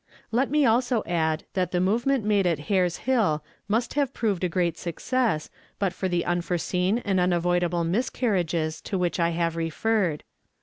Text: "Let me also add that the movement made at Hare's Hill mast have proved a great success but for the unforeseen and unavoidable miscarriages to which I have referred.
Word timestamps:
"Let 0.31 0.49
me 0.49 0.65
also 0.65 1.03
add 1.05 1.43
that 1.53 1.69
the 1.71 1.79
movement 1.79 2.25
made 2.25 2.47
at 2.47 2.57
Hare's 2.73 2.97
Hill 3.05 3.43
mast 3.69 3.93
have 3.93 4.15
proved 4.15 4.43
a 4.43 4.49
great 4.49 4.75
success 4.75 5.51
but 5.77 5.93
for 5.93 6.07
the 6.07 6.25
unforeseen 6.25 6.97
and 7.05 7.19
unavoidable 7.19 7.83
miscarriages 7.83 8.81
to 8.81 8.97
which 8.97 9.19
I 9.19 9.29
have 9.29 9.55
referred. 9.55 10.23